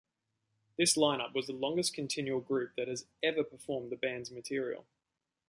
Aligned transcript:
This 0.79 0.97
line-up 0.97 1.35
was 1.35 1.45
the 1.45 1.53
longest 1.53 1.93
continual 1.93 2.41
group 2.41 2.73
that 2.75 2.87
has 2.87 3.05
ever 3.21 3.43
performed 3.43 3.91
the 3.91 3.95
band's 3.95 4.31
material. 4.31 4.87